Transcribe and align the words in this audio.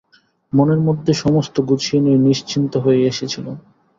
মনের 0.53 0.81
মধ্যে 0.87 1.11
সমস্ত 1.23 1.55
গুছিয়ে 1.61 1.99
নিয়ে 2.01 2.19
নিশ্চিন্ত 2.27 2.73
হয়েই 2.77 3.07
এসেছিলুম। 3.07 3.55